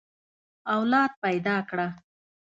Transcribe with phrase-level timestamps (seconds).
[0.75, 1.87] اولاد پيدا کړه.